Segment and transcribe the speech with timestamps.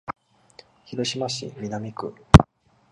[0.85, 2.15] 広島市南区